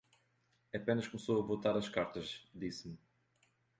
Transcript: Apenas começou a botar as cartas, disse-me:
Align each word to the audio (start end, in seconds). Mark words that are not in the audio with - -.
Apenas 0.73 1.07
começou 1.07 1.39
a 1.39 1.45
botar 1.45 1.77
as 1.77 1.87
cartas, 1.87 2.41
disse-me: 2.55 2.97